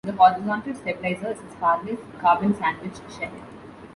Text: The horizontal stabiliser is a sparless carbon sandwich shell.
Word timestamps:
The 0.03 0.13
horizontal 0.13 0.73
stabiliser 0.73 1.31
is 1.33 1.39
a 1.41 1.51
sparless 1.55 1.99
carbon 2.19 2.55
sandwich 2.55 2.95
shell. 3.19 3.33